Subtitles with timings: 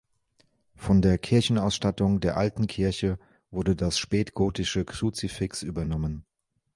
[0.73, 3.19] Von der Kirchenausstattung der alten Kirche
[3.51, 6.25] wurde das spätgotische Kruzifix übernommen.